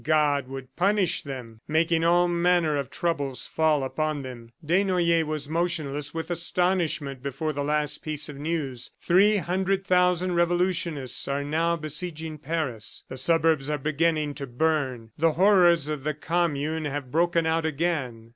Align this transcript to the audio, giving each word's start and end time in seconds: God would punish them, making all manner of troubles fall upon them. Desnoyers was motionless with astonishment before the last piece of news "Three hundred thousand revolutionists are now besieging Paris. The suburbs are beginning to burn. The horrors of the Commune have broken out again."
God 0.03 0.47
would 0.47 0.75
punish 0.75 1.21
them, 1.21 1.61
making 1.67 2.03
all 2.03 2.27
manner 2.27 2.75
of 2.75 2.89
troubles 2.89 3.45
fall 3.45 3.83
upon 3.83 4.23
them. 4.23 4.49
Desnoyers 4.65 5.25
was 5.25 5.47
motionless 5.47 6.11
with 6.11 6.31
astonishment 6.31 7.21
before 7.21 7.53
the 7.53 7.63
last 7.63 8.01
piece 8.03 8.27
of 8.27 8.35
news 8.35 8.89
"Three 8.99 9.37
hundred 9.37 9.85
thousand 9.85 10.33
revolutionists 10.33 11.27
are 11.27 11.43
now 11.43 11.75
besieging 11.75 12.39
Paris. 12.39 13.03
The 13.09 13.17
suburbs 13.17 13.69
are 13.69 13.77
beginning 13.77 14.33
to 14.33 14.47
burn. 14.47 15.11
The 15.19 15.33
horrors 15.33 15.87
of 15.87 16.03
the 16.03 16.15
Commune 16.15 16.85
have 16.85 17.11
broken 17.11 17.45
out 17.45 17.67
again." 17.67 18.29